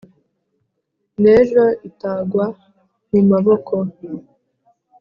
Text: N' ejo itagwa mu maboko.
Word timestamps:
N' 1.21 1.29
ejo 1.39 1.65
itagwa 1.89 2.45
mu 3.09 3.19
maboko. 3.29 3.75